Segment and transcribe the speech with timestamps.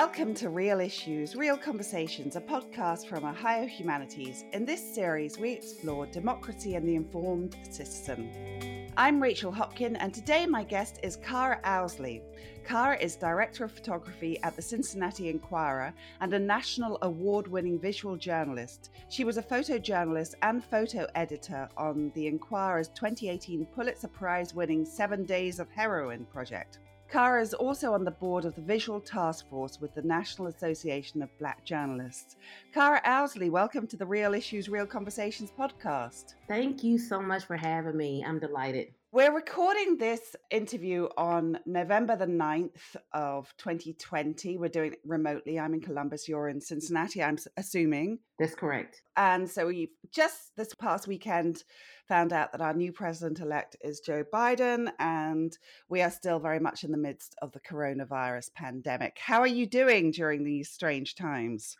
[0.00, 4.44] Welcome to Real Issues, Real Conversations, a podcast from Ohio Humanities.
[4.52, 8.90] In this series, we explore democracy and the informed citizen.
[8.96, 12.22] I'm Rachel Hopkin, and today my guest is Kara Owsley.
[12.64, 18.16] Kara is Director of Photography at the Cincinnati Enquirer and a national award winning visual
[18.16, 18.90] journalist.
[19.10, 25.22] She was a photojournalist and photo editor on the Enquirer's 2018 Pulitzer Prize winning Seven
[25.22, 26.80] Days of Heroin project.
[27.14, 31.22] Kara is also on the board of the Visual Task Force with the National Association
[31.22, 32.34] of Black Journalists.
[32.72, 36.34] Kara Owsley, welcome to the Real Issues, Real Conversations podcast.
[36.48, 38.24] Thank you so much for having me.
[38.26, 38.88] I'm delighted.
[39.14, 44.58] We're recording this interview on November the 9th of 2020.
[44.58, 45.56] We're doing it remotely.
[45.56, 48.18] I'm in Columbus, you're in Cincinnati, I'm assuming.
[48.40, 49.02] That's correct.
[49.16, 51.62] And so we've just this past weekend
[52.08, 55.56] found out that our new president elect is Joe Biden, and
[55.88, 59.16] we are still very much in the midst of the coronavirus pandemic.
[59.24, 61.76] How are you doing during these strange times?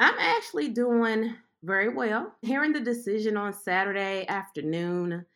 [0.00, 2.32] I'm actually doing very well.
[2.40, 5.26] Hearing the decision on Saturday afternoon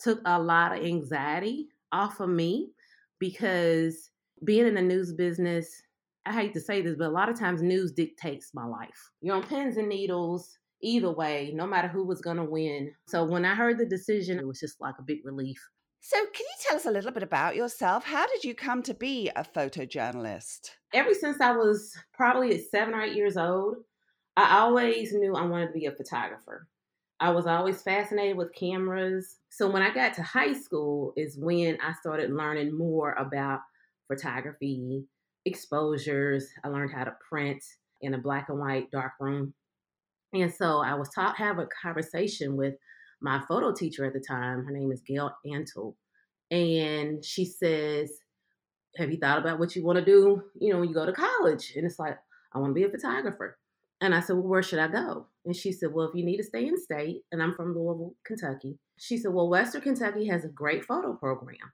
[0.00, 2.70] took a lot of anxiety off of me
[3.18, 4.10] because
[4.44, 5.82] being in the news business,
[6.26, 9.10] I hate to say this, but a lot of times news dictates my life.
[9.20, 12.92] You're on pins and needles either way, no matter who was going to win.
[13.06, 15.60] So when I heard the decision, it was just like a big relief.
[16.02, 18.06] So, can you tell us a little bit about yourself?
[18.06, 20.70] How did you come to be a photojournalist?
[20.94, 23.76] Ever since I was probably seven or eight years old,
[24.34, 26.66] I always knew I wanted to be a photographer.
[27.20, 29.36] I was always fascinated with cameras.
[29.50, 33.60] So when I got to high school is when I started learning more about
[34.08, 35.04] photography,
[35.44, 36.48] exposures.
[36.64, 37.62] I learned how to print
[38.00, 39.54] in a black and white dark room.
[40.32, 42.74] And so I was taught have a conversation with
[43.20, 44.64] my photo teacher at the time.
[44.64, 45.94] Her name is Gail Antle.
[46.50, 48.10] And she says,
[48.96, 51.12] Have you thought about what you want to do, you know, when you go to
[51.12, 51.72] college?
[51.76, 52.16] And it's like,
[52.52, 53.58] I want to be a photographer.
[54.00, 55.26] And I said, Well, where should I go?
[55.44, 58.14] And she said, Well, if you need to stay in state, and I'm from Louisville,
[58.24, 61.72] Kentucky, she said, Well, Western Kentucky has a great photo program.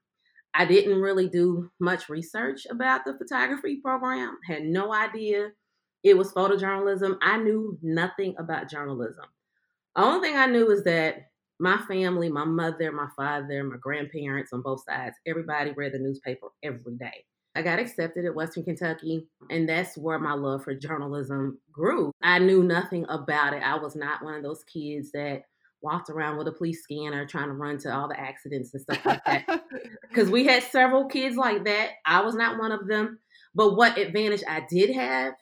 [0.54, 5.50] I didn't really do much research about the photography program, had no idea
[6.06, 7.18] it was photojournalism.
[7.20, 9.24] I knew nothing about journalism.
[9.96, 14.52] The only thing I knew is that my family, my mother, my father, my grandparents
[14.52, 17.24] on both sides, everybody read the newspaper every day.
[17.56, 22.12] I got accepted at Western Kentucky, and that's where my love for journalism grew.
[22.22, 23.62] I knew nothing about it.
[23.62, 25.44] I was not one of those kids that
[25.80, 29.04] walked around with a police scanner trying to run to all the accidents and stuff
[29.06, 29.62] like that.
[30.08, 31.90] Because we had several kids like that.
[32.06, 33.18] I was not one of them.
[33.54, 35.34] But what advantage I did have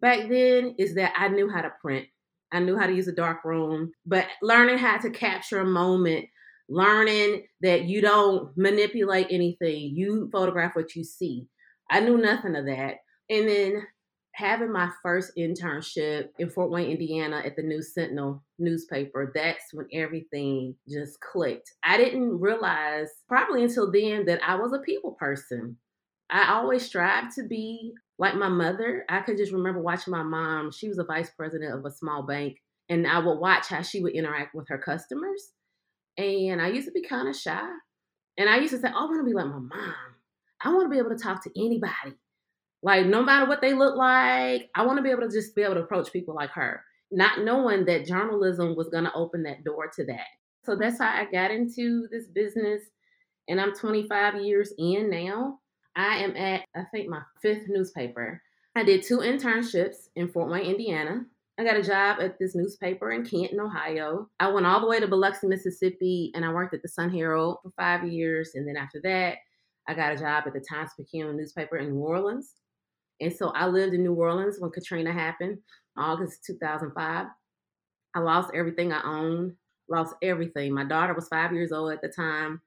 [0.00, 2.06] back then is that I knew how to print.
[2.52, 6.26] I knew how to use a dark room, but learning how to capture a moment
[6.72, 11.46] learning that you don't manipulate anything, you photograph what you see.
[11.90, 12.96] I knew nothing of that.
[13.28, 13.86] And then
[14.34, 19.86] having my first internship in Fort Wayne, Indiana at the News Sentinel newspaper, that's when
[19.92, 21.70] everything just clicked.
[21.84, 25.76] I didn't realize, probably until then, that I was a people person.
[26.30, 29.04] I always strived to be like my mother.
[29.10, 30.70] I could just remember watching my mom.
[30.72, 32.56] She was a vice president of a small bank,
[32.88, 35.52] and I would watch how she would interact with her customers.
[36.18, 37.68] And I used to be kind of shy.
[38.36, 39.94] And I used to say, oh, I want to be like my mom.
[40.64, 42.16] I want to be able to talk to anybody.
[42.82, 45.62] Like, no matter what they look like, I want to be able to just be
[45.62, 49.64] able to approach people like her, not knowing that journalism was going to open that
[49.64, 50.26] door to that.
[50.64, 52.82] So that's how I got into this business.
[53.48, 55.58] And I'm 25 years in now.
[55.94, 58.40] I am at, I think, my fifth newspaper.
[58.74, 61.26] I did two internships in Fort Wayne, Indiana.
[61.58, 64.28] I got a job at this newspaper in Canton, Ohio.
[64.40, 67.58] I went all the way to Biloxi, Mississippi, and I worked at the Sun Herald
[67.62, 68.52] for five years.
[68.54, 69.38] And then after that,
[69.86, 72.54] I got a job at the Times Picayune newspaper in New Orleans.
[73.20, 75.58] And so I lived in New Orleans when Katrina happened,
[75.96, 77.26] August 2005.
[78.14, 79.54] I lost everything I owned,
[79.88, 80.72] lost everything.
[80.72, 82.60] My daughter was five years old at the time.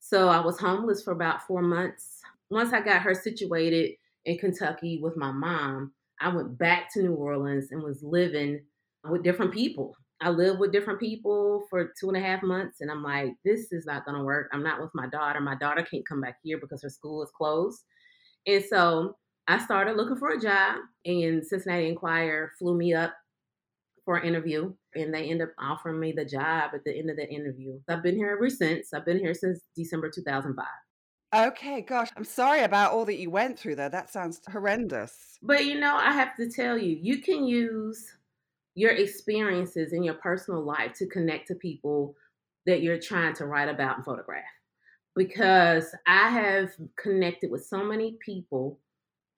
[0.00, 2.20] So I was homeless for about four months.
[2.50, 3.92] Once I got her situated
[4.24, 5.92] in Kentucky with my mom,
[6.22, 8.60] I went back to New Orleans and was living
[9.08, 9.96] with different people.
[10.20, 13.72] I lived with different people for two and a half months, and I'm like, this
[13.72, 14.48] is not to work.
[14.52, 15.40] I'm not with my daughter.
[15.40, 17.82] My daughter can't come back here because her school is closed.
[18.46, 19.16] And so
[19.48, 23.14] I started looking for a job, and Cincinnati Enquirer flew me up
[24.04, 27.16] for an interview, and they ended up offering me the job at the end of
[27.16, 27.80] the interview.
[27.88, 28.94] I've been here ever since.
[28.94, 30.64] I've been here since December 2005.
[31.34, 33.88] Okay, gosh, I'm sorry about all that you went through there.
[33.88, 35.38] That sounds horrendous.
[35.42, 38.06] But you know, I have to tell you, you can use
[38.74, 42.14] your experiences in your personal life to connect to people
[42.66, 44.44] that you're trying to write about and photograph.
[45.16, 48.78] Because I have connected with so many people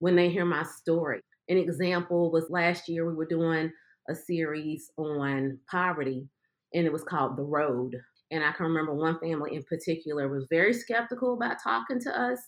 [0.01, 1.21] when they hear my story.
[1.49, 3.73] An example was last year we were doing
[4.09, 6.29] a series on poverty,
[6.75, 8.01] and it was called The Road.
[8.31, 12.39] And I can remember one family in particular was very skeptical about talking to us,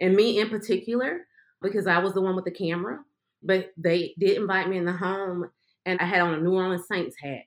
[0.00, 1.26] and me in particular,
[1.62, 2.98] because I was the one with the camera.
[3.42, 5.48] But they did invite me in the home,
[5.86, 7.42] and I had on a New Orleans Saints hat.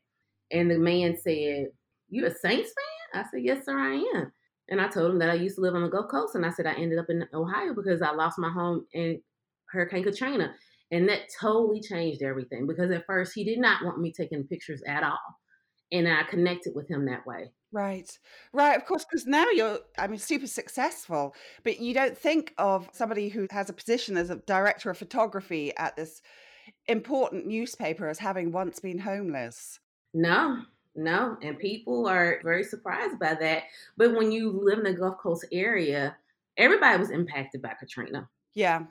[0.51, 1.67] And the man said,
[2.09, 3.21] You a Saints fan?
[3.21, 4.31] I said, Yes, sir, I am.
[4.69, 6.49] And I told him that I used to live on the Gulf Coast, and I
[6.49, 9.21] said I ended up in Ohio because I lost my home in
[9.69, 10.53] Hurricane Katrina.
[10.91, 14.83] And that totally changed everything because at first he did not want me taking pictures
[14.87, 15.17] at all.
[15.93, 17.51] And I connected with him that way.
[17.71, 18.17] Right.
[18.51, 18.75] Right.
[18.75, 23.29] Of course, because now you're, I mean, super successful, but you don't think of somebody
[23.29, 26.21] who has a position as a director of photography at this
[26.87, 29.79] important newspaper as having once been homeless.
[30.13, 30.63] No,
[30.95, 31.37] no.
[31.41, 33.63] And people are very surprised by that.
[33.95, 36.15] But when you live in the Gulf Coast area,
[36.57, 38.29] everybody was impacted by Katrina.
[38.53, 38.83] Yeah.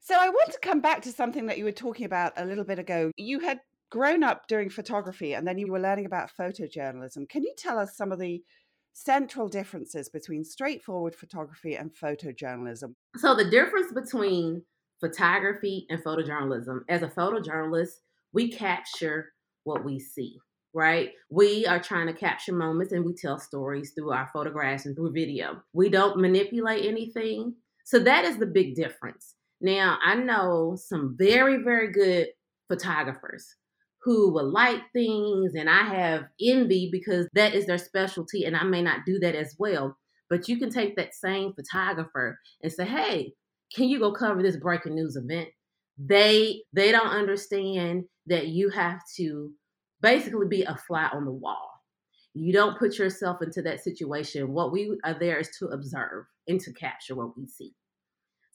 [0.00, 2.62] So I want to come back to something that you were talking about a little
[2.62, 3.10] bit ago.
[3.16, 3.58] You had
[3.90, 7.28] grown up doing photography and then you were learning about photojournalism.
[7.28, 8.42] Can you tell us some of the
[8.92, 12.94] central differences between straightforward photography and photojournalism?
[13.16, 14.62] So, the difference between
[15.00, 17.90] photography and photojournalism as a photojournalist,
[18.32, 19.32] we capture
[19.64, 20.38] what we see,
[20.72, 21.10] right?
[21.30, 25.12] We are trying to capture moments and we tell stories through our photographs and through
[25.12, 25.62] video.
[25.72, 27.54] We don't manipulate anything.
[27.84, 29.34] So, that is the big difference.
[29.60, 32.28] Now, I know some very, very good
[32.68, 33.54] photographers
[34.06, 38.62] who will light things, and I have envy because that is their specialty, and I
[38.62, 39.98] may not do that as well.
[40.30, 43.32] But you can take that same photographer and say, hey,
[43.74, 45.48] can you go cover this breaking news event?
[45.98, 49.50] They they don't understand that you have to
[50.00, 51.68] basically be a fly on the wall.
[52.32, 54.52] You don't put yourself into that situation.
[54.52, 57.72] What we are there is to observe and to capture what we see.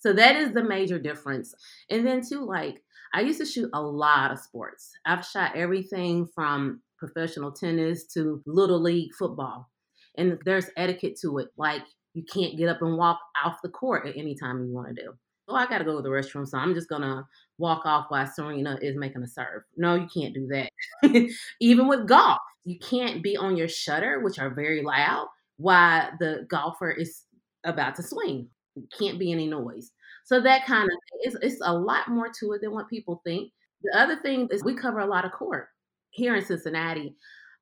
[0.02, 1.54] So that is the major difference.
[1.90, 2.82] And then too, like
[3.14, 4.92] I used to shoot a lot of sports.
[5.06, 9.70] I've shot everything from professional tennis to little league football.
[10.18, 11.50] And there's etiquette to it.
[11.56, 11.84] Like
[12.14, 15.04] you can't get up and walk off the court at any time you want to
[15.04, 15.14] do.
[15.48, 17.28] Oh, I got to go to the restroom, so I'm just gonna
[17.58, 19.64] walk off while Serena is making a serve.
[19.76, 21.30] No, you can't do that.
[21.60, 25.28] Even with golf, you can't be on your shutter, which are very loud,
[25.58, 27.26] while the golfer is
[27.66, 28.48] about to swing
[28.98, 29.92] can't be any noise.
[30.26, 33.52] So that kind of it's, it's a lot more to it than what people think.
[33.84, 35.68] The other thing is we cover a lot of court
[36.12, 37.16] here in Cincinnati.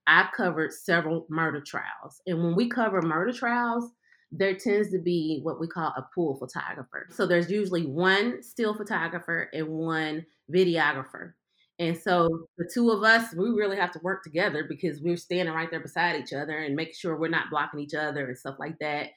[0.07, 3.91] I covered several murder trials, and when we cover murder trials,
[4.31, 7.07] there tends to be what we call a pool photographer.
[7.12, 11.33] So there's usually one still photographer and one videographer.
[11.79, 12.27] And so
[12.57, 15.79] the two of us, we really have to work together because we're standing right there
[15.79, 19.07] beside each other and making sure we're not blocking each other and stuff like that.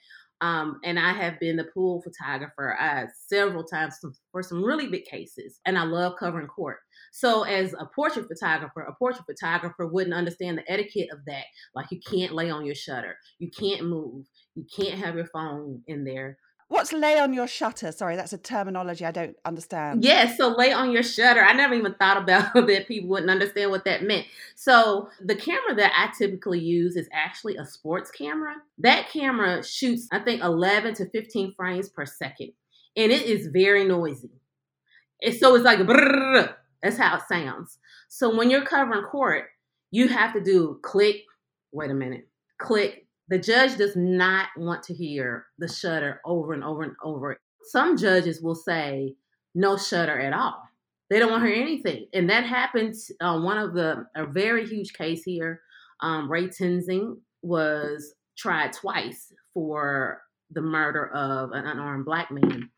[0.43, 4.01] Um, and I have been the pool photographer uh, several times
[4.33, 6.79] for some really big cases, and I love covering court.
[7.13, 11.45] So, as a portrait photographer, a portrait photographer wouldn't understand the etiquette of that.
[11.77, 15.83] Like, you can't lay on your shutter, you can't move, you can't have your phone
[15.87, 16.39] in there.
[16.73, 17.93] What's lay on your shutter?
[17.93, 20.03] Sorry, that's a terminology I don't understand.
[20.03, 21.45] Yes, so lay on your shutter.
[21.45, 24.27] I never even thought about that people wouldn't understand what that meant.
[24.55, 28.55] So the camera that I typically use is actually a sports camera.
[28.79, 32.53] That camera shoots, I think, 11 to 15 frames per second,
[32.97, 34.31] and it is very noisy.
[35.21, 37.77] And so it's like brrr, that's how it sounds.
[38.09, 39.45] So when you're covering court,
[39.91, 41.17] you have to do click.
[41.71, 46.63] Wait a minute, click the judge does not want to hear the shutter over and
[46.63, 47.39] over and over.
[47.65, 49.15] Some judges will say
[49.55, 50.63] no shutter at all.
[51.09, 52.09] They don't want to hear anything.
[52.13, 52.95] And that happened.
[53.23, 55.63] Uh, one of the, a very huge case here,
[56.01, 60.21] um, Ray Tensing was tried twice for
[60.51, 62.69] the murder of an unarmed black man.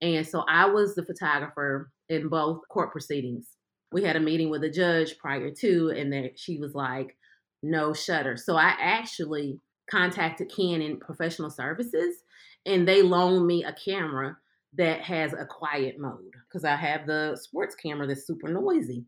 [0.00, 3.48] And so I was the photographer in both court proceedings.
[3.90, 7.16] We had a meeting with the judge prior to, and then she was like,
[7.64, 8.36] no shutter.
[8.36, 9.58] So I actually
[9.90, 12.24] contacted Canon Professional Services
[12.66, 14.36] and they loaned me a camera
[14.76, 19.04] that has a quiet mode because I have the sports camera that's super noisy.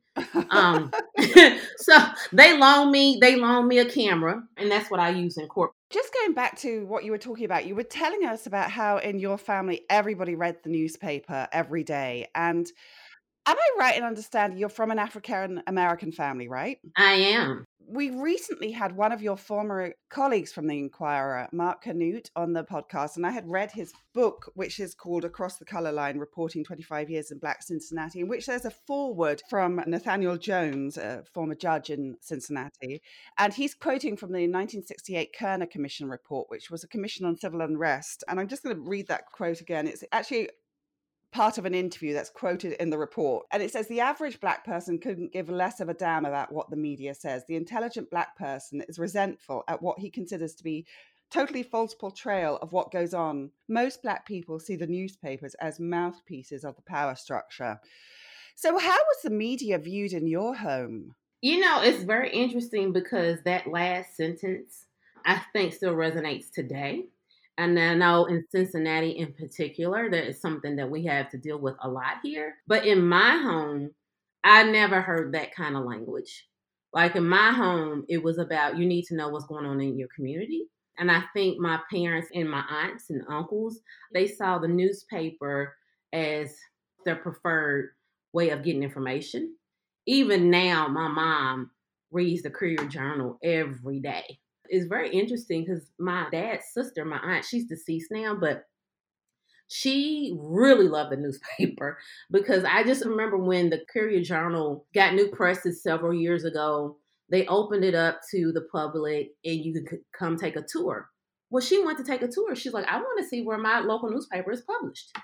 [0.51, 0.93] Um,
[1.77, 1.99] so
[2.33, 5.73] they loan me they loan me a camera and that's what I use in court.
[5.91, 8.99] Just going back to what you were talking about, you were telling us about how
[8.99, 12.71] in your family everybody read the newspaper every day and
[13.47, 16.79] Am I right in understanding you're from an African American family, right?
[16.97, 22.31] I am we recently had one of your former colleagues from the Enquirer, Mark Curnutte,
[22.35, 25.93] on the podcast, and I had read his book, which is called Across the Color
[25.93, 30.97] Line Reporting 25 Years in Black Cincinnati, in which there's a foreword from Nathaniel Jones,
[30.97, 33.03] a former judge in Cincinnati.
[33.39, 37.61] And he's quoting from the 1968 Kerner Commission report, which was a commission on civil
[37.61, 38.25] unrest.
[38.27, 39.87] And I'm just going to read that quote again.
[39.87, 40.51] It's actually
[41.37, 43.45] part of an interview that's quoted in the report.
[43.53, 46.71] And it says the average black person couldn't give less of a damn about what
[46.71, 47.45] the media says.
[47.47, 50.87] The intelligent black person is resentful at what he considers to be
[51.31, 53.51] totally false portrayal of what goes on.
[53.69, 57.81] Most black people see the newspapers as mouthpieces of the power structure.
[58.55, 61.17] So, how was the media viewed in your home?
[61.43, 64.87] You know, it's very interesting because that last sentence
[65.27, 67.05] I think still resonates today.
[67.59, 71.59] And I know in Cincinnati in particular, that is something that we have to deal
[71.59, 72.55] with a lot here.
[72.67, 73.91] But in my home,
[74.45, 76.47] I never heard that kind of language.
[76.93, 79.99] Like in my home, it was about you need to know what's going on in
[79.99, 80.67] your community.
[80.99, 83.81] And I think my parents and my aunts and uncles,
[84.15, 85.75] they saw the newspaper
[86.13, 86.57] as
[87.05, 87.91] their preferred
[88.33, 89.55] way of getting information.
[90.07, 91.71] Even now, my mom
[92.11, 94.39] reads the Courier Journal every day.
[94.69, 98.65] It's very interesting because my dad's sister, my aunt, she's deceased now, but
[99.69, 101.99] she really loved the newspaper
[102.31, 106.99] because I just remember when the Courier Journal got new presses several years ago
[107.31, 111.09] they opened it up to the public and you could come take a tour.
[111.51, 112.55] Well, she went to take a tour.
[112.55, 115.17] She's like, I want to see where my local newspaper is published.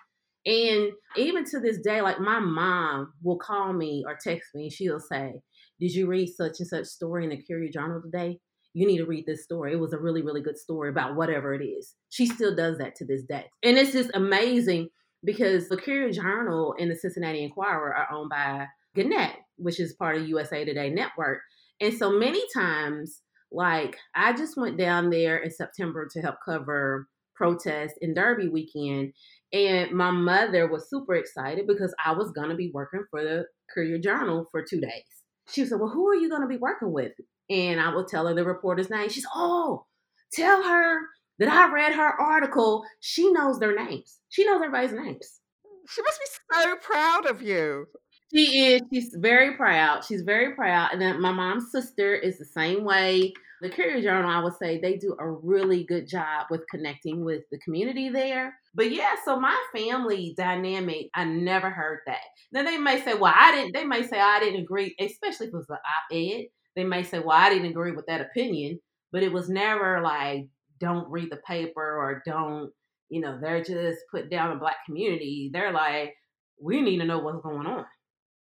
[0.45, 4.73] And even to this day, like my mom will call me or text me and
[4.73, 5.35] she'll say,
[5.79, 8.41] Did you read such and such story in the Courier Journal today?
[8.75, 9.73] You need to read this story.
[9.73, 11.95] It was a really, really good story about whatever it is.
[12.11, 13.47] She still does that to this day.
[13.63, 14.89] And it's just amazing
[15.25, 20.17] because the Courier Journal and the Cincinnati Enquirer are owned by Gannett, which is part
[20.17, 21.41] of USA Today Network.
[21.81, 27.09] And so many times, like I just went down there in September to help cover
[27.35, 29.13] protest in Derby weekend.
[29.53, 33.45] And my mother was super excited because I was going to be working for the
[33.73, 35.22] Courier Journal for two days.
[35.51, 37.13] She said, Well, who are you going to be working with?
[37.51, 39.09] And I will tell her the reporter's name.
[39.09, 39.87] She's, Oh,
[40.33, 41.01] tell her
[41.39, 42.85] that I read her article.
[43.01, 45.41] She knows their names, she knows everybody's names.
[45.89, 47.87] She must be so proud of you.
[48.33, 48.83] She is.
[48.93, 50.05] She's very proud.
[50.05, 50.91] She's very proud.
[50.93, 53.35] And then my mom's sister is the same way.
[53.63, 57.45] The Courier Journal, I would say, they do a really good job with connecting with
[57.53, 58.59] the community there.
[58.75, 62.23] But yeah, so my family dynamic, I never heard that.
[62.51, 65.55] Then they may say, well, I didn't, they may say, I didn't agree, especially if
[65.55, 66.47] it was an op ed.
[66.75, 68.81] They may say, well, I didn't agree with that opinion.
[69.13, 70.49] But it was never like,
[70.81, 72.73] don't read the paper or don't,
[73.11, 75.51] you know, they're just put down a black community.
[75.53, 76.15] They're like,
[76.61, 77.85] we need to know what's going on.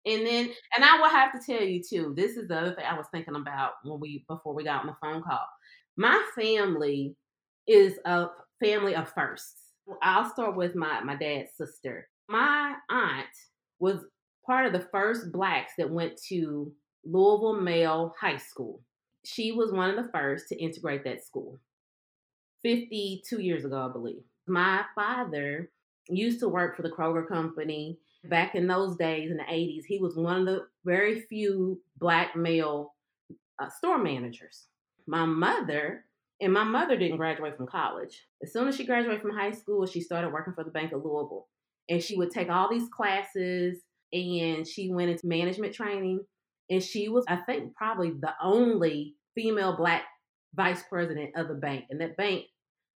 [0.08, 2.86] And then, and I will have to tell you too, this is the other thing
[2.90, 5.46] I was thinking about when we, before we got on the phone call.
[5.98, 7.16] My family
[7.68, 8.28] is a
[8.64, 9.74] family of firsts.
[10.02, 12.08] I'll start with my, my dad's sister.
[12.30, 13.28] My aunt
[13.80, 14.06] was
[14.46, 16.72] part of the first blacks that went to
[17.04, 18.82] Louisville Male High School.
[19.26, 21.60] She was one of the first to integrate that school
[22.64, 24.24] 52 years ago, I believe.
[24.48, 25.70] My father
[26.08, 28.00] used to work for the Kroger Company
[28.30, 32.36] back in those days in the 80s, he was one of the very few black
[32.36, 32.94] male
[33.60, 34.66] uh, store managers.
[35.08, 36.06] My mother,
[36.42, 38.28] and my mother didn't graduate from college.
[38.44, 41.04] As soon as she graduated from high school, she started working for the Bank of
[41.04, 41.48] Louisville.
[41.90, 43.80] And she would take all these classes
[44.14, 46.20] and she went into management training.
[46.70, 50.04] And she was, I think, probably the only female black
[50.54, 51.86] vice president of the bank.
[51.90, 52.46] And that bank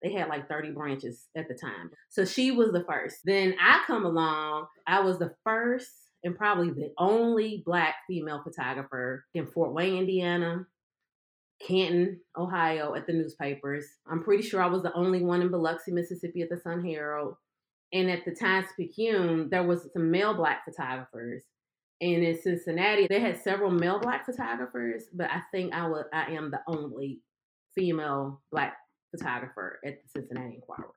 [0.01, 1.91] they had like 30 branches at the time.
[2.09, 3.17] So she was the first.
[3.25, 4.67] Then I come along.
[4.87, 5.91] I was the first
[6.23, 10.65] and probably the only black female photographer in Fort Wayne, Indiana,
[11.65, 13.85] Canton, Ohio at the newspapers.
[14.09, 17.35] I'm pretty sure I was the only one in Biloxi, Mississippi at the Sun Herald.
[17.91, 21.41] And at the Times Picayune, there was some male black photographers.
[22.01, 26.31] And in Cincinnati, they had several male black photographers, but I think I was I
[26.31, 27.19] am the only
[27.75, 28.77] female black
[29.11, 30.93] photographer at the Cincinnati Enquirer.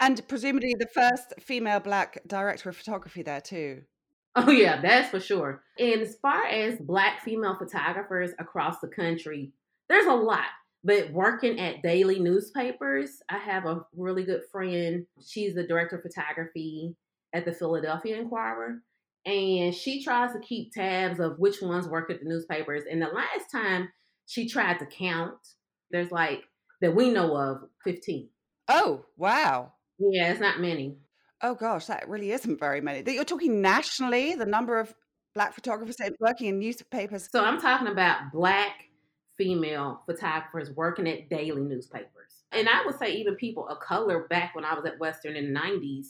[0.00, 3.82] And presumably the first female black director of photography there too.
[4.34, 5.62] Oh yeah, that's for sure.
[5.78, 9.52] And as far as black female photographers across the country,
[9.88, 10.46] there's a lot.
[10.84, 15.06] But working at daily newspapers, I have a really good friend.
[15.24, 16.96] She's the director of photography
[17.32, 18.78] at the Philadelphia Inquirer.
[19.24, 22.82] And she tries to keep tabs of which ones work at the newspapers.
[22.90, 23.90] And the last time
[24.26, 25.36] she tried to count,
[25.92, 26.42] there's like
[26.82, 28.28] that we know of 15.
[28.68, 29.72] Oh, wow.
[29.98, 30.98] Yeah, it's not many.
[31.40, 33.02] Oh gosh, that really isn't very many.
[33.10, 34.94] You're talking nationally, the number of
[35.34, 37.28] black photographers working in newspapers.
[37.32, 38.90] So I'm talking about black
[39.38, 42.44] female photographers working at daily newspapers.
[42.52, 45.52] And I would say even people of color back when I was at Western in
[45.52, 46.08] the 90s,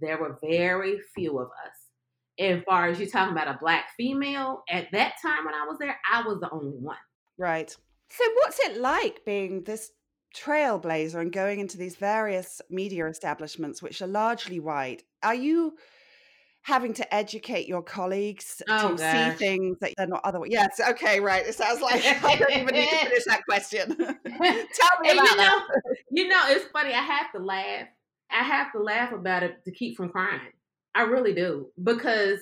[0.00, 1.76] there were very few of us.
[2.38, 5.78] as far as you're talking about a black female, at that time when I was
[5.78, 6.96] there, I was the only one.
[7.38, 7.70] Right.
[8.08, 9.90] So what's it like being this
[10.34, 15.04] trailblazer and going into these various media establishments, which are largely white.
[15.22, 15.76] Are you
[16.62, 18.98] having to educate your colleagues Oh, to gosh.
[18.98, 20.50] see things that they're not otherwise.
[20.52, 21.44] Yes, okay, right.
[21.44, 23.96] It sounds like I don't even need to finish that question.
[23.96, 24.14] Tell
[25.02, 25.66] me And about you know, that.
[26.10, 26.90] you know, it's funny.
[26.94, 27.88] I have to laugh.
[28.30, 30.52] I have to laugh about it to keep from crying.
[30.94, 32.38] I really do because,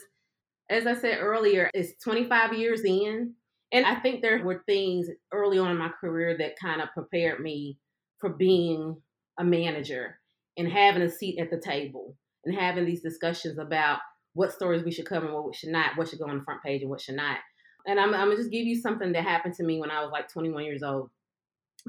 [0.69, 3.35] as I said earlier, it's 25 years in,
[3.73, 7.41] and I think there were things early on in my career that kind of prepared
[7.41, 7.79] me
[8.19, 8.97] for being
[9.39, 10.19] a manager
[10.57, 14.01] and having a seat at the table and having these discussions about
[14.35, 16.63] what stories we should cover and what should not, what should go on the front
[16.63, 17.39] page and what should not.
[17.87, 20.11] And I'm, I'm gonna just give you something that happened to me when I was
[20.11, 21.11] like 21 years old.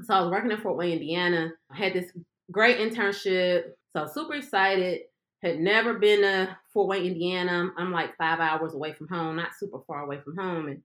[0.02, 1.50] So I was working in Fort Wayne, Indiana.
[1.70, 2.10] I had this
[2.50, 3.64] great internship.
[3.94, 5.02] So super excited.
[5.42, 7.70] Had never been to Fort Wayne, Indiana.
[7.76, 10.68] I'm like five hours away from home, not super far away from home.
[10.68, 10.82] And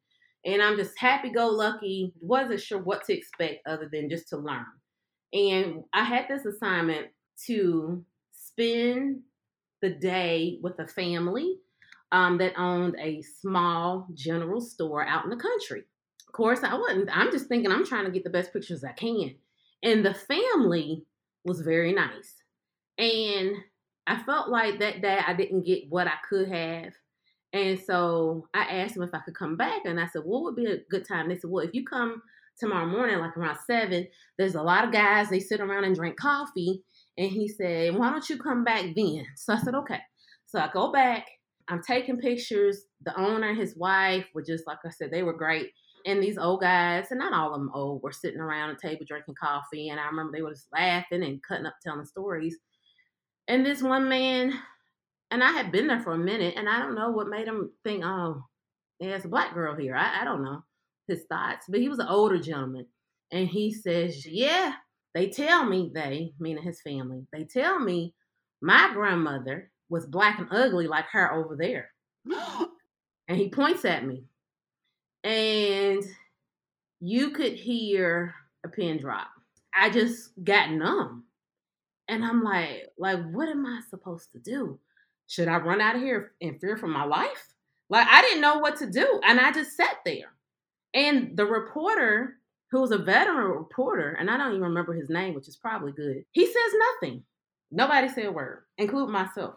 [0.47, 2.13] and I'm just happy go lucky.
[2.21, 4.65] Wasn't sure what to expect other than just to learn.
[5.33, 7.07] And I had this assignment
[7.45, 9.19] to spend
[9.81, 11.57] the day with a family
[12.13, 15.83] um, that owned a small general store out in the country.
[16.27, 17.09] Of course, I wasn't.
[17.15, 19.35] I'm just thinking I'm trying to get the best pictures I can.
[19.83, 21.05] And the family
[21.43, 22.35] was very nice.
[22.97, 23.57] And
[24.07, 26.93] I felt like that day I didn't get what I could have.
[27.53, 29.81] And so I asked them if I could come back.
[29.85, 31.29] And I said, What would be a good time?
[31.29, 32.21] They said, Well, if you come
[32.59, 36.17] tomorrow morning, like around seven, there's a lot of guys, they sit around and drink
[36.17, 36.83] coffee.
[37.17, 39.25] And he said, Why don't you come back then?
[39.35, 39.99] So I said, Okay.
[40.45, 41.25] So I go back.
[41.67, 42.83] I'm taking pictures.
[43.03, 45.71] The owner and his wife were just, like I said, they were great.
[46.05, 49.05] And these old guys, and not all of them old, were sitting around a table
[49.05, 49.89] drinking coffee.
[49.89, 52.55] And I remember they were just laughing and cutting up, telling stories.
[53.49, 54.53] And this one man,
[55.31, 57.71] and I had been there for a minute, and I don't know what made him
[57.83, 58.43] think, oh,
[58.99, 59.95] there's a black girl here.
[59.95, 60.63] I, I don't know
[61.07, 62.85] his thoughts, but he was an older gentleman.
[63.31, 64.73] And he says, Yeah,
[65.13, 68.13] they tell me, they, meaning his family, they tell me
[68.61, 71.91] my grandmother was black and ugly like her over there.
[73.29, 74.23] And he points at me.
[75.25, 76.01] And
[77.01, 78.33] you could hear
[78.65, 79.27] a pin drop.
[79.75, 81.25] I just got numb.
[82.07, 84.79] And I'm like, like, what am I supposed to do?
[85.27, 87.53] Should I run out of here in fear for my life?
[87.89, 89.21] Like, I didn't know what to do.
[89.23, 90.33] And I just sat there.
[90.93, 92.37] And the reporter,
[92.71, 95.91] who was a veteran reporter, and I don't even remember his name, which is probably
[95.91, 97.23] good, he says nothing.
[97.71, 99.55] Nobody said a word, including myself.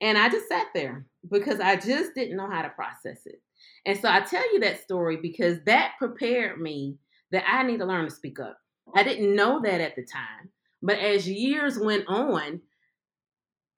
[0.00, 3.40] And I just sat there because I just didn't know how to process it.
[3.86, 6.96] And so I tell you that story because that prepared me
[7.30, 8.58] that I need to learn to speak up.
[8.94, 10.50] I didn't know that at the time.
[10.82, 12.60] But as years went on,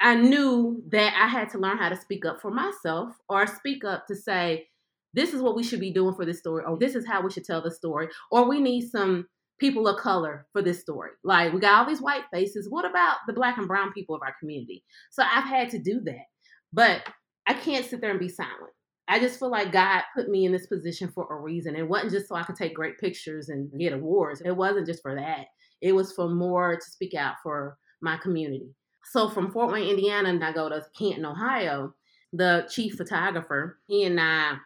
[0.05, 3.85] I knew that I had to learn how to speak up for myself or speak
[3.85, 4.69] up to say,
[5.15, 7.31] this is what we should be doing for this story, or this is how we
[7.31, 9.27] should tell the story, or we need some
[9.59, 11.11] people of color for this story.
[11.25, 12.69] Like, we got all these white faces.
[12.69, 14.85] What about the black and brown people of our community?
[15.11, 16.27] So I've had to do that.
[16.71, 17.09] But
[17.47, 18.73] I can't sit there and be silent.
[19.09, 21.77] I just feel like God put me in this position for a reason.
[21.77, 24.43] It wasn't just so I could take great pictures and get awards.
[24.45, 25.47] It wasn't just for that.
[25.81, 28.75] It was for more to speak out for my community.
[29.11, 31.95] So from Fort Wayne, Indiana, and I go to Canton, Ohio.
[32.33, 34.57] The chief photographer, he and I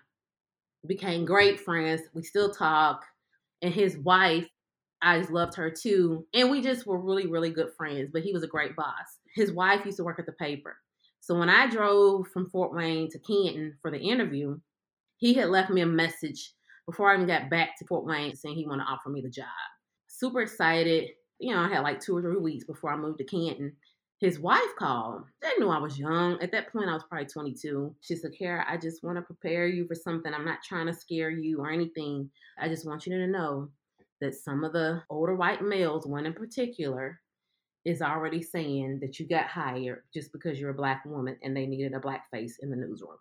[0.86, 2.00] became great friends.
[2.14, 3.04] We still talk.
[3.60, 4.46] And his wife,
[5.02, 6.26] I just loved her too.
[6.32, 8.10] And we just were really, really good friends.
[8.12, 9.18] But he was a great boss.
[9.34, 10.76] His wife used to work at the paper.
[11.20, 14.58] So when I drove from Fort Wayne to Canton for the interview,
[15.18, 16.54] he had left me a message
[16.86, 19.28] before I even got back to Fort Wayne saying he wanted to offer me the
[19.28, 19.46] job.
[20.06, 21.10] Super excited.
[21.38, 23.76] You know, I had like two or three weeks before I moved to Canton.
[24.20, 25.22] His wife called.
[25.42, 26.40] They knew I was young.
[26.42, 27.94] At that point, I was probably 22.
[28.00, 30.34] She said, Kara, I just want to prepare you for something.
[30.34, 32.28] I'm not trying to scare you or anything.
[32.58, 33.70] I just want you to know
[34.20, 37.20] that some of the older white males, one in particular,
[37.84, 41.66] is already saying that you got hired just because you're a black woman and they
[41.66, 43.16] needed a black face in the newsroom.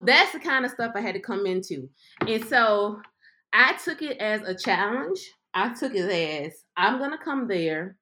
[0.00, 1.90] That's the kind of stuff I had to come into.
[2.26, 3.00] And so
[3.52, 5.18] I took it as a challenge.
[5.52, 7.97] I took it as I'm going to come there,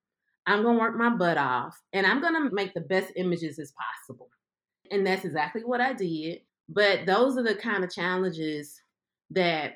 [0.46, 3.58] I'm going to work my butt off, and I'm going to make the best images
[3.58, 4.28] as possible.
[4.90, 6.40] And that's exactly what I did.
[6.68, 8.80] But those are the kind of challenges
[9.30, 9.74] that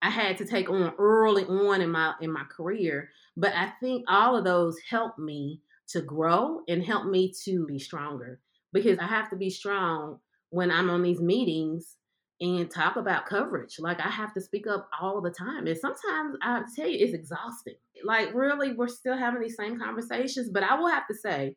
[0.00, 4.04] I had to take on early on in my in my career, but I think
[4.08, 8.40] all of those helped me to grow and help me to be stronger
[8.72, 11.96] because I have to be strong when I'm on these meetings
[12.40, 13.76] and talk about coverage.
[13.78, 15.66] Like I have to speak up all the time.
[15.66, 17.74] And sometimes I tell you it's exhausting.
[18.04, 21.56] Like really we're still having these same conversations, but I will have to say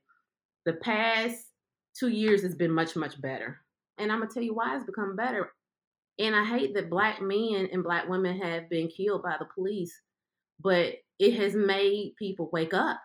[0.65, 1.37] the past
[1.99, 3.59] 2 years has been much much better.
[3.97, 5.51] And I'm going to tell you why it's become better
[6.19, 9.93] and I hate that black men and black women have been killed by the police,
[10.59, 12.99] but it has made people wake up,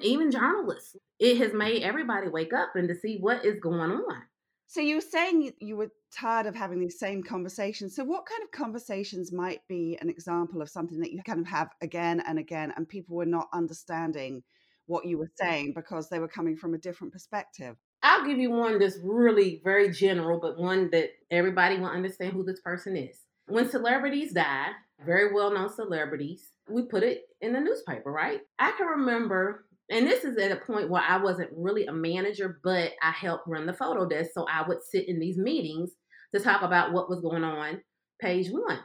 [0.00, 0.96] even journalists.
[1.18, 4.22] It has made everybody wake up and to see what is going on.
[4.70, 7.96] So you were saying you were tired of having these same conversations.
[7.96, 11.46] So what kind of conversations might be an example of something that you kind of
[11.46, 14.42] have again and again and people were not understanding
[14.84, 17.76] what you were saying because they were coming from a different perspective?
[18.02, 22.44] I'll give you one that's really very general, but one that everybody will understand who
[22.44, 23.20] this person is.
[23.46, 24.68] When celebrities die,
[25.04, 28.40] very well known celebrities, we put it in the newspaper, right?
[28.58, 32.60] I can remember and this is at a point where I wasn't really a manager,
[32.62, 34.30] but I helped run the photo desk.
[34.34, 35.92] So I would sit in these meetings
[36.34, 37.80] to talk about what was going on,
[38.20, 38.80] page one.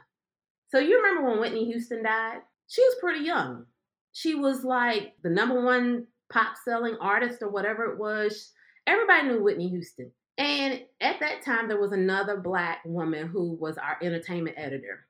[0.68, 2.38] So you remember when Whitney Houston died?
[2.68, 3.66] She was pretty young.
[4.12, 8.52] She was like the number one pop selling artist or whatever it was.
[8.86, 10.10] Everybody knew Whitney Houston.
[10.38, 15.06] And at that time, there was another black woman who was our entertainment editor.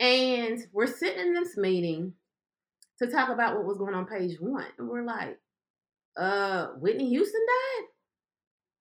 [0.00, 2.14] And we're sitting in this meeting
[3.00, 4.66] to talk about what was going on page one.
[4.78, 5.38] And we're like,
[6.16, 7.86] uh, Whitney Houston died?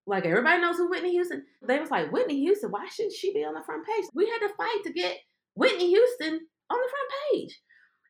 [0.08, 1.44] Like everybody knows who Whitney Houston.
[1.68, 4.06] They was like, Whitney Houston, why shouldn't she be on the front page?
[4.14, 5.18] We had to fight to get
[5.56, 7.62] Whitney Houston on the front page.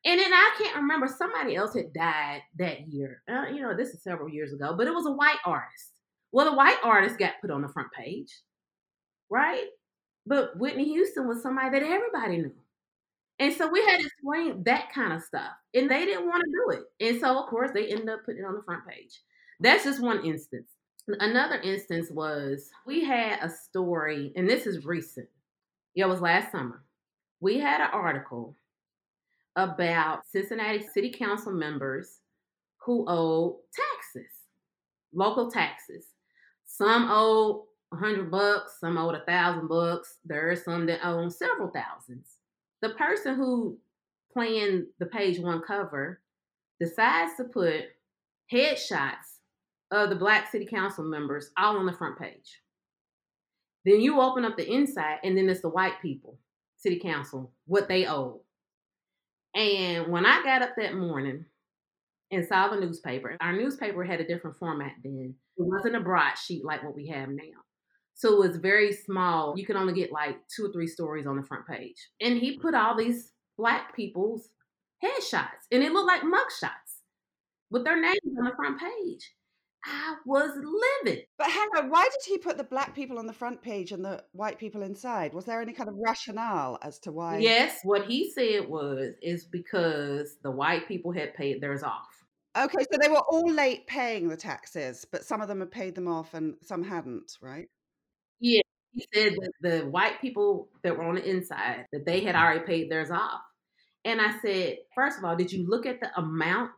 [0.04, 3.22] And then I can't remember, somebody else had died that year.
[3.28, 5.92] Uh, you know, this is several years ago, but it was a white artist.
[6.30, 8.32] Well, the white artist got put on the front page,
[9.28, 9.66] right?
[10.24, 12.54] But Whitney Houston was somebody that everybody knew.
[13.38, 15.52] And so we had to explain that kind of stuff.
[15.74, 17.08] And they didn't want to do it.
[17.08, 19.20] And so, of course, they ended up putting it on the front page.
[19.60, 20.68] That's just one instance.
[21.20, 25.28] Another instance was we had a story, and this is recent.
[25.94, 26.84] It was last summer.
[27.40, 28.56] We had an article
[29.56, 32.18] about Cincinnati City Council members
[32.78, 34.30] who owe taxes,
[35.14, 36.04] local taxes.
[36.66, 40.18] Some owe a hundred bucks, some owe a thousand bucks.
[40.24, 42.37] There are some that owe several thousands
[42.82, 43.78] the person who
[44.32, 46.20] planned the page one cover
[46.80, 47.84] decides to put
[48.52, 49.38] headshots
[49.90, 52.60] of the black city council members all on the front page.
[53.84, 56.38] Then you open up the inside, and then it's the white people,
[56.76, 58.42] city council, what they owe.
[59.54, 61.46] And when I got up that morning
[62.30, 65.34] and saw the newspaper, our newspaper had a different format then.
[65.56, 67.44] It wasn't a broadsheet like what we have now.
[68.18, 69.56] So it was very small.
[69.56, 71.94] You could only get like two or three stories on the front page.
[72.20, 74.48] And he put all these black people's
[75.04, 77.02] headshots, and it looked like mugshots
[77.70, 79.32] with their names on the front page.
[79.84, 80.50] I was
[81.04, 81.26] livid.
[81.38, 84.04] But hang on, why did he put the black people on the front page and
[84.04, 85.32] the white people inside?
[85.32, 87.38] Was there any kind of rationale as to why?
[87.38, 92.24] Yes, what he said was is because the white people had paid theirs off.
[92.58, 95.94] Okay, so they were all late paying the taxes, but some of them had paid
[95.94, 97.68] them off and some hadn't, right?
[98.40, 102.34] Yeah, he said that the white people that were on the inside that they had
[102.34, 103.40] already paid theirs off.
[104.04, 106.70] And I said, first of all, did you look at the amount?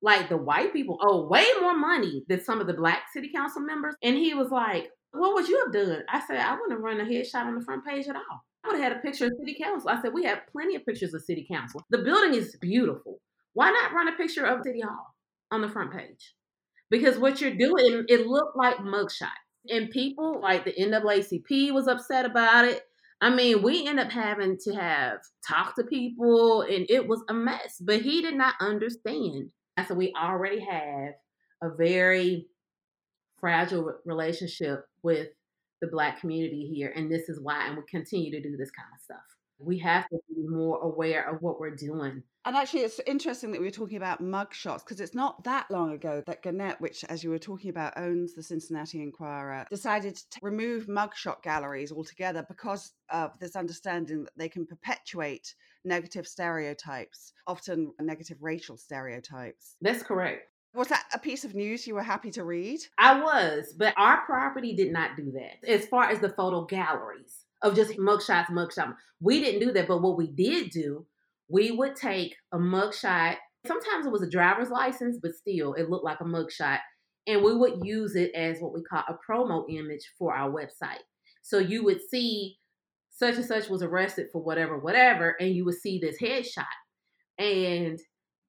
[0.00, 3.62] Like the white people owe way more money than some of the black city council
[3.62, 3.94] members.
[4.02, 6.02] And he was like, What would you have done?
[6.08, 8.44] I said, I wouldn't have run a headshot on the front page at all.
[8.64, 9.90] I would have had a picture of city council.
[9.90, 11.82] I said, We have plenty of pictures of city council.
[11.90, 13.20] The building is beautiful.
[13.54, 15.14] Why not run a picture of City Hall
[15.52, 16.34] on the front page?
[16.90, 19.28] Because what you're doing, it looked like mugshot
[19.68, 22.82] and people like the NAACP was upset about it.
[23.20, 27.34] I mean, we end up having to have talk to people, and it was a
[27.34, 27.80] mess.
[27.80, 29.50] But he did not understand.
[29.76, 31.14] And so we already have
[31.62, 32.48] a very
[33.38, 35.28] fragile relationship with
[35.80, 37.66] the Black community here, and this is why.
[37.66, 39.18] And we continue to do this kind of stuff.
[39.64, 43.60] We have to be more aware of what we're doing and actually, it's interesting that
[43.60, 47.22] we were talking about mugshots because it's not that long ago that Gannett, which, as
[47.22, 52.94] you were talking about, owns the Cincinnati Enquirer, decided to remove mugshot galleries altogether because
[53.10, 59.76] of this understanding that they can perpetuate negative stereotypes, often negative racial stereotypes.
[59.80, 60.48] That's correct.
[60.74, 62.80] Was that a piece of news you were happy to read?
[62.98, 65.68] I was, but our property did not do that.
[65.68, 68.94] As far as the photo galleries of just mugshots, mugshot.
[69.20, 69.88] we didn't do that.
[69.88, 71.06] But what we did do
[71.52, 73.36] we would take a mugshot.
[73.66, 76.78] Sometimes it was a driver's license, but still, it looked like a mugshot.
[77.26, 81.02] And we would use it as what we call a promo image for our website.
[81.42, 82.56] So you would see
[83.10, 86.64] such and such was arrested for whatever, whatever, and you would see this headshot.
[87.38, 88.00] And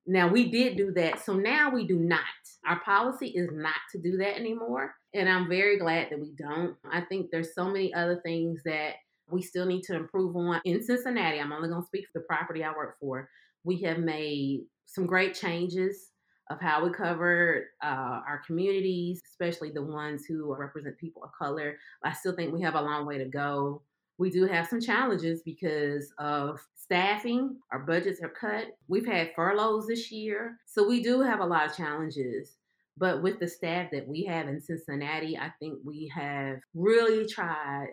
[0.06, 1.24] now we did do that.
[1.24, 2.20] So now we do not.
[2.66, 4.96] Our policy is not to do that anymore.
[5.14, 6.76] And I'm very glad that we don't.
[6.92, 8.96] I think there's so many other things that
[9.30, 10.62] we still need to improve on.
[10.66, 13.30] In Cincinnati, I'm only going to speak for the property I work for.
[13.64, 16.10] We have made some great changes
[16.50, 21.78] of how we cover uh, our communities, especially the ones who represent people of color.
[22.04, 23.82] I still think we have a long way to go.
[24.18, 27.58] We do have some challenges because of staffing.
[27.72, 28.68] Our budgets are cut.
[28.88, 30.60] We've had furloughs this year.
[30.66, 32.58] So we do have a lot of challenges.
[32.98, 37.88] But with the staff that we have in Cincinnati, I think we have really tried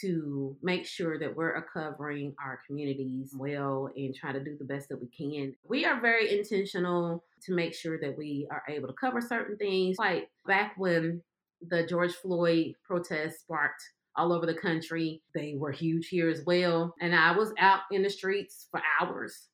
[0.00, 4.88] to make sure that we're covering our communities well and try to do the best
[4.88, 5.54] that we can.
[5.68, 9.96] We are very intentional to make sure that we are able to cover certain things.
[9.98, 11.22] Like back when
[11.68, 13.82] the George Floyd protests sparked
[14.16, 16.94] all over the country, they were huge here as well.
[17.00, 19.48] And I was out in the streets for hours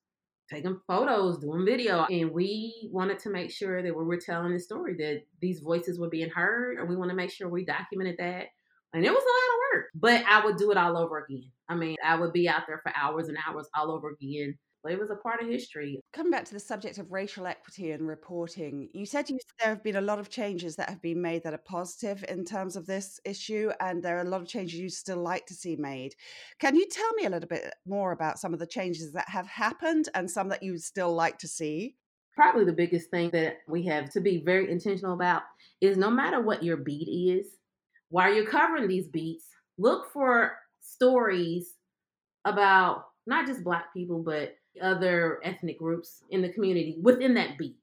[0.52, 2.06] taking photos, doing video.
[2.10, 5.98] And we wanted to make sure that we were telling the story, that these voices
[5.98, 8.46] were being heard, and we want to make sure we documented that
[8.92, 11.50] and it was a lot of work, but I would do it all over again.
[11.68, 14.58] I mean, I would be out there for hours and hours all over again.
[14.88, 16.00] It was a part of history.
[16.14, 19.82] Coming back to the subject of racial equity and reporting, you said you, there have
[19.82, 22.86] been a lot of changes that have been made that are positive in terms of
[22.86, 26.14] this issue, and there are a lot of changes you still like to see made.
[26.60, 29.46] Can you tell me a little bit more about some of the changes that have
[29.46, 31.96] happened and some that you still like to see?
[32.34, 35.42] Probably the biggest thing that we have to be very intentional about
[35.82, 37.58] is no matter what your beat is,
[38.08, 41.74] while you're covering these beats, look for stories
[42.46, 47.76] about not just Black people, but other ethnic groups in the community within that beat.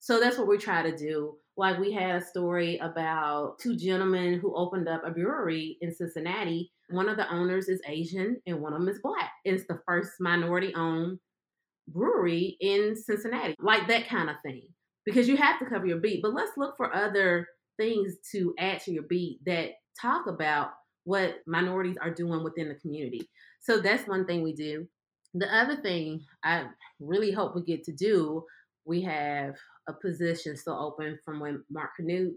[0.00, 1.36] So that's what we try to do.
[1.56, 6.70] Like we had a story about two gentlemen who opened up a brewery in Cincinnati.
[6.90, 9.30] One of the owners is Asian and one of them is Black.
[9.44, 11.18] It's the first minority owned
[11.88, 14.68] brewery in Cincinnati, like that kind of thing.
[15.04, 16.22] Because you have to cover your beat.
[16.22, 20.70] But let's look for other things to add to your beat that talk about
[21.04, 23.28] what minorities are doing within the community.
[23.60, 24.86] So that's one thing we do.
[25.34, 26.66] The other thing I
[27.00, 28.44] really hope we get to do,
[28.84, 29.56] we have
[29.88, 32.34] a position still open from when Mark Curnutte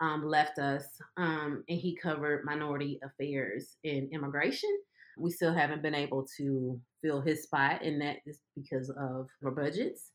[0.00, 0.84] um, left us,
[1.16, 4.70] um, and he covered minority affairs and immigration.
[5.16, 9.50] We still haven't been able to fill his spot, and that is because of our
[9.50, 10.10] budgets.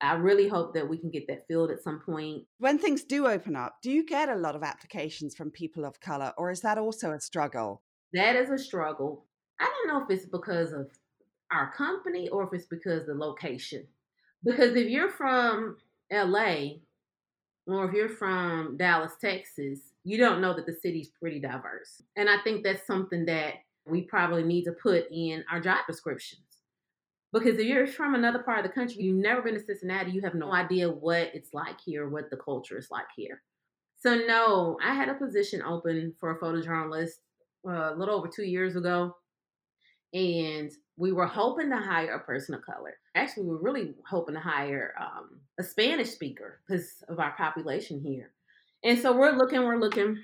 [0.00, 2.44] I really hope that we can get that filled at some point.
[2.58, 6.00] When things do open up, do you get a lot of applications from people of
[6.00, 7.82] color, or is that also a struggle?
[8.12, 9.26] That is a struggle.
[9.60, 10.90] I don't know if it's because of
[11.52, 13.86] our company or if it's because the location.
[14.44, 15.76] Because if you're from
[16.12, 16.78] LA
[17.66, 22.02] or if you're from Dallas, Texas, you don't know that the city's pretty diverse.
[22.16, 23.54] And I think that's something that
[23.86, 26.42] we probably need to put in our job descriptions
[27.32, 30.20] because if you're from another part of the country, you've never been to Cincinnati, you
[30.20, 33.42] have no idea what it's like here, what the culture is like here.
[34.00, 37.20] So, no, I had a position open for a photojournalist
[37.66, 39.16] uh, a little over two years ago.
[40.12, 42.94] And we were hoping to hire a person of color.
[43.14, 48.00] Actually, we were really hoping to hire um, a Spanish speaker because of our population
[48.04, 48.32] here.
[48.84, 50.18] And so we're looking, we're looking,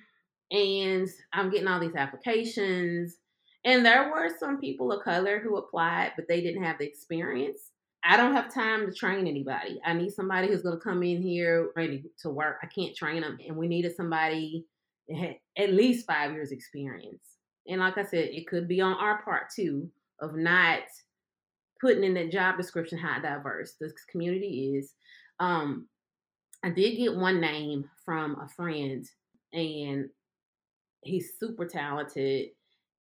[0.51, 3.17] and I'm getting all these applications.
[3.65, 7.71] And there were some people of color who applied, but they didn't have the experience.
[8.05, 9.81] I don't have time to train anybody.
[9.85, 12.59] I need somebody who's going to come in here ready to work.
[12.63, 13.39] I can't train them.
[13.47, 14.67] And we needed somebody
[15.57, 17.23] at least five years experience.
[17.69, 20.81] And like I said, it could be on our part too of not
[21.81, 24.95] putting in that job description how diverse this community is.
[25.39, 25.87] Um,
[26.65, 29.07] I did get one name from a friend,
[29.53, 30.09] and
[31.03, 32.49] he's super talented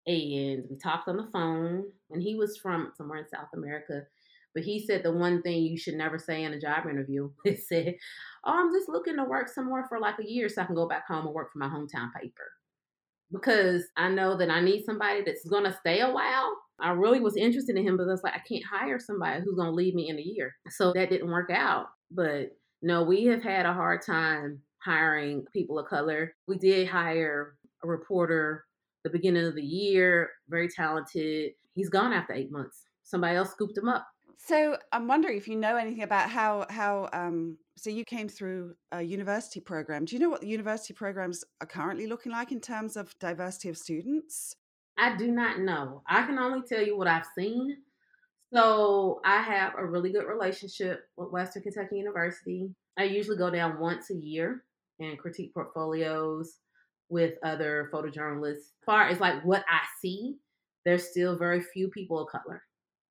[0.08, 4.04] and we talked on the phone and he was from somewhere in south america
[4.54, 7.56] but he said the one thing you should never say in a job interview he
[7.56, 7.96] said
[8.46, 10.88] oh i'm just looking to work somewhere for like a year so i can go
[10.88, 12.52] back home and work for my hometown paper
[13.32, 17.20] because i know that i need somebody that's going to stay a while i really
[17.20, 19.76] was interested in him but i was like i can't hire somebody who's going to
[19.76, 22.50] leave me in a year so that didn't work out but
[22.82, 27.88] no we have had a hard time hiring people of color we did hire a
[27.88, 28.66] reporter
[29.06, 31.52] the beginning of the year, very talented.
[31.76, 32.88] He's gone after eight months.
[33.04, 34.06] Somebody else scooped him up.
[34.38, 38.76] So I'm wondering if you know anything about how how um, so you came through
[38.92, 40.06] a university program.
[40.06, 43.70] Do you know what the university programs are currently looking like in terms of diversity
[43.70, 44.56] of students?
[44.98, 46.02] I do not know.
[46.08, 47.78] I can only tell you what I've seen.
[48.54, 52.70] So I have a really good relationship with Western Kentucky University.
[52.98, 54.64] I usually go down once a year
[55.00, 56.60] and critique portfolios,
[57.10, 58.58] with other photojournalists.
[58.58, 60.36] As far as like what I see,
[60.86, 62.64] there's still very few people of color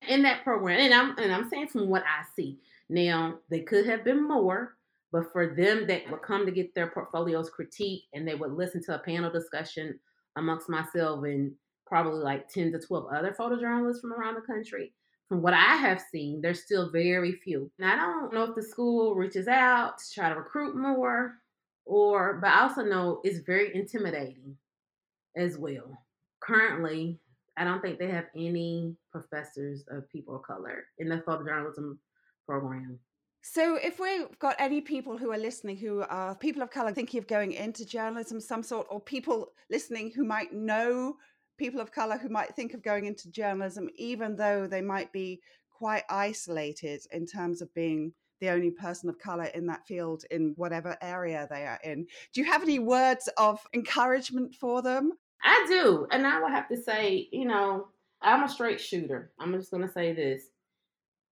[0.08, 0.80] in that program.
[0.80, 2.58] And I'm and I'm saying from what I see.
[2.88, 4.76] Now, they could have been more,
[5.10, 8.82] but for them that would come to get their portfolios critiqued and they would listen
[8.84, 9.98] to a panel discussion
[10.36, 11.52] amongst myself and
[11.86, 14.92] probably like 10 to 12 other photojournalists from around the country.
[15.28, 17.70] From what I have seen, there's still very few.
[17.78, 21.34] And I don't know if the school reaches out to try to recruit more
[21.86, 24.56] or but I also know it's very intimidating
[25.36, 25.98] as well.
[26.40, 27.18] Currently,
[27.56, 31.96] I don't think they have any professors of people of color in the photojournalism
[32.46, 32.98] program.
[33.42, 37.18] So, if we've got any people who are listening who are people of color thinking
[37.18, 41.16] of going into journalism, some sort, or people listening who might know
[41.58, 45.40] people of color who might think of going into journalism, even though they might be
[45.70, 50.54] quite isolated in terms of being the only person of color in that field in
[50.56, 52.06] whatever area they are in.
[52.32, 55.12] Do you have any words of encouragement for them?
[55.44, 56.06] I do.
[56.10, 57.88] And I will have to say, you know,
[58.24, 59.32] I'm a straight shooter.
[59.38, 60.42] I'm just going to say this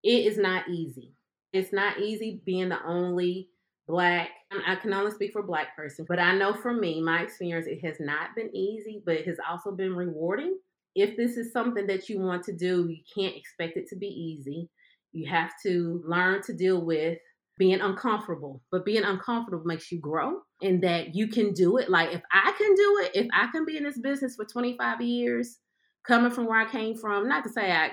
[0.03, 1.13] it is not easy.
[1.53, 3.49] It's not easy being the only
[3.89, 4.31] black
[4.67, 7.85] i can only speak for black person but i know for me my experience it
[7.85, 10.57] has not been easy but it has also been rewarding
[10.95, 14.07] if this is something that you want to do you can't expect it to be
[14.07, 14.69] easy
[15.13, 17.19] you have to learn to deal with
[17.59, 22.13] being uncomfortable but being uncomfortable makes you grow and that you can do it like
[22.13, 25.59] if i can do it if i can be in this business for 25 years
[26.07, 27.91] coming from where i came from not to say i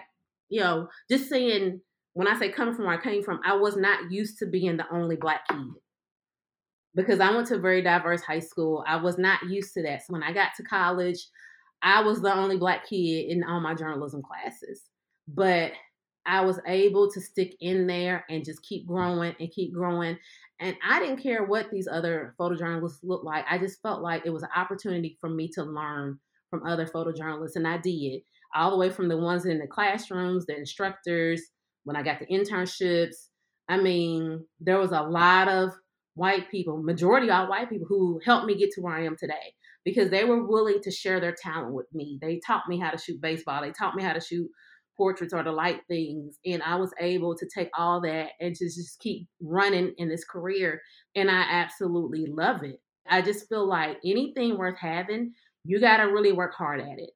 [0.49, 1.79] you know just saying
[2.13, 4.77] when I say coming from where I came from, I was not used to being
[4.77, 5.57] the only black kid
[6.95, 8.83] because I went to a very diverse high school.
[8.87, 10.05] I was not used to that.
[10.05, 11.27] So when I got to college,
[11.81, 14.81] I was the only black kid in all my journalism classes.
[15.27, 15.71] But
[16.25, 20.17] I was able to stick in there and just keep growing and keep growing.
[20.59, 23.45] And I didn't care what these other photojournalists looked like.
[23.49, 27.55] I just felt like it was an opportunity for me to learn from other photojournalists.
[27.55, 28.21] And I did,
[28.55, 31.41] all the way from the ones in the classrooms, the instructors,
[31.83, 33.15] when I got the internships.
[33.67, 35.71] I mean, there was a lot of
[36.15, 39.53] white people, majority all white people, who helped me get to where I am today
[39.85, 42.17] because they were willing to share their talent with me.
[42.21, 43.61] They taught me how to shoot baseball.
[43.61, 44.49] They taught me how to shoot
[44.97, 46.37] portraits or to light things.
[46.45, 50.25] And I was able to take all that and to just keep running in this
[50.25, 50.81] career.
[51.15, 52.81] And I absolutely love it.
[53.09, 55.33] I just feel like anything worth having,
[55.63, 57.11] you got to really work hard at it.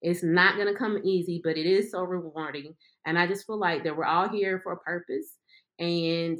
[0.00, 2.74] It's not going to come easy, but it is so rewarding.
[3.06, 5.36] And I just feel like that we're all here for a purpose.
[5.78, 6.38] And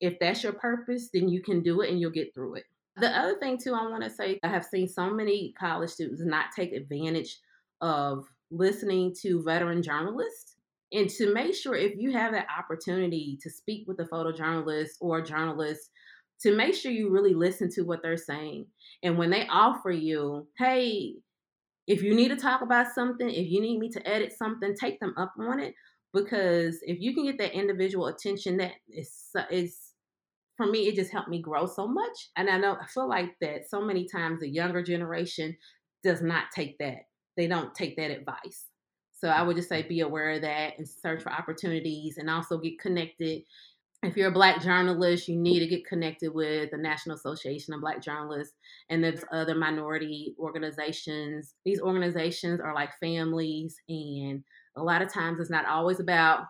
[0.00, 2.64] if that's your purpose, then you can do it and you'll get through it.
[2.96, 6.22] The other thing, too, I want to say, I have seen so many college students
[6.24, 7.38] not take advantage
[7.80, 10.56] of listening to veteran journalists.
[10.92, 15.18] And to make sure if you have that opportunity to speak with a photojournalist or
[15.18, 15.90] a journalist,
[16.42, 18.66] to make sure you really listen to what they're saying.
[19.02, 21.14] And when they offer you, hey,
[21.86, 25.00] if you need to talk about something, if you need me to edit something, take
[25.00, 25.74] them up on it
[26.12, 29.78] because if you can get that individual attention that is is
[30.56, 32.30] for me it just helped me grow so much.
[32.36, 35.56] And i know i feel like that so many times the younger generation
[36.02, 37.02] does not take that.
[37.36, 38.66] They don't take that advice.
[39.18, 42.58] So i would just say be aware of that and search for opportunities and also
[42.58, 43.42] get connected
[44.02, 47.80] if you're a black journalist, you need to get connected with the National Association of
[47.80, 48.54] Black Journalists
[48.88, 51.54] and there's other minority organizations.
[51.64, 54.42] These organizations are like families and
[54.76, 56.44] a lot of times it's not always about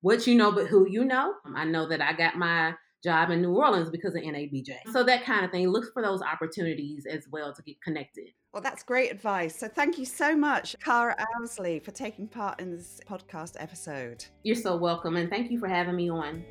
[0.00, 1.34] what you know, but who you know.
[1.44, 4.68] Um, I know that I got my job in New Orleans because of NABJ.
[4.86, 5.06] So mm-hmm.
[5.06, 5.68] that kind of thing.
[5.68, 8.28] Look for those opportunities as well to get connected.
[8.52, 9.56] Well, that's great advice.
[9.58, 14.24] So thank you so much, Cara Owsley, for taking part in this podcast episode.
[14.42, 16.42] You're so welcome, and thank you for having me on.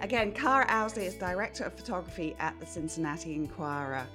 [0.00, 4.06] Again, Cara Owsley is Director of Photography at the Cincinnati Enquirer.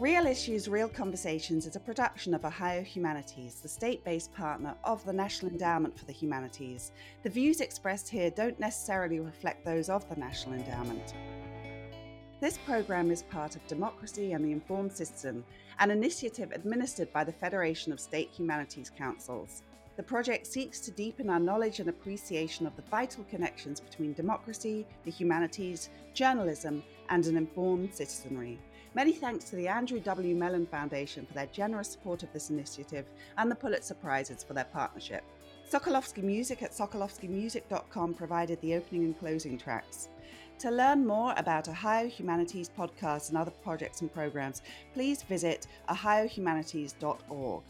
[0.00, 5.04] Real Issues, Real Conversations is a production of Ohio Humanities, the state based partner of
[5.04, 6.92] the National Endowment for the Humanities.
[7.22, 11.14] The views expressed here don't necessarily reflect those of the National Endowment.
[12.40, 15.44] This program is part of Democracy and the Informed Citizen,
[15.80, 19.62] an initiative administered by the Federation of State Humanities Councils.
[19.96, 24.86] The project seeks to deepen our knowledge and appreciation of the vital connections between democracy,
[25.04, 28.58] the humanities, journalism, and an informed citizenry.
[28.94, 30.34] Many thanks to the Andrew W.
[30.34, 33.06] Mellon Foundation for their generous support of this initiative
[33.38, 35.24] and the Pulitzer Prizes for their partnership.
[35.70, 40.08] Sokolovsky Music at sokolovskymusic.com provided the opening and closing tracks.
[40.60, 44.62] To learn more about Ohio Humanities podcasts and other projects and programs,
[44.94, 47.62] please visit ohiohumanities.org.